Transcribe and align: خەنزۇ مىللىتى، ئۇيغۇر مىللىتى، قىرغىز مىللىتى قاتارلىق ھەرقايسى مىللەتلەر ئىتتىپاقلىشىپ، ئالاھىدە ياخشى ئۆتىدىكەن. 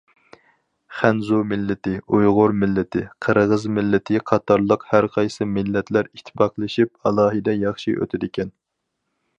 خەنزۇ 0.99 1.41
مىللىتى، 1.49 1.93
ئۇيغۇر 2.15 2.55
مىللىتى، 2.61 3.03
قىرغىز 3.25 3.67
مىللىتى 3.75 4.23
قاتارلىق 4.31 4.87
ھەرقايسى 4.95 5.49
مىللەتلەر 5.59 6.11
ئىتتىپاقلىشىپ، 6.13 6.95
ئالاھىدە 7.07 7.59
ياخشى 7.69 7.97
ئۆتىدىكەن. 8.01 8.53